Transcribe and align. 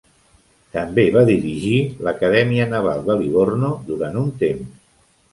També 0.75 1.03
va 1.15 1.21
dirigir 1.27 1.73
l'Acadèmia 2.07 2.65
Naval 2.71 3.03
de 3.09 3.17
Livorno 3.19 3.69
durant 3.91 4.17
un 4.23 4.33
temps. 4.45 4.73